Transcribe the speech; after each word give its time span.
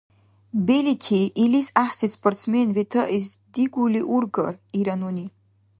—Белики, 0.65 1.21
илис 1.43 1.67
гӀяхӀси 1.75 2.07
спортсмен 2.15 2.67
ветаэс 2.75 3.25
дигули 3.53 4.01
ургар?— 4.15 4.53
ира 4.79 4.95
нуни. 5.01 5.25